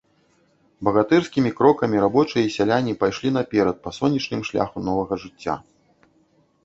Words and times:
Багатырскімі 0.87 1.51
крокамі 1.59 1.97
рабочыя 2.05 2.43
і 2.47 2.53
сяляне 2.57 2.95
пайшлі 3.03 3.29
наперад 3.37 3.75
па 3.87 3.97
сонечным 4.01 4.41
шляху 4.51 4.77
новага 4.89 5.13
жыцця. 5.27 5.55